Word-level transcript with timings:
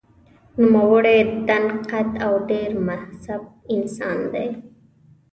نوموړی 0.59 1.17
دنګ 1.47 1.67
قد 1.91 2.09
او 2.25 2.33
ډېر 2.49 2.69
مهذب 2.87 3.43
انسان 3.75 4.17
دی. 4.33 4.49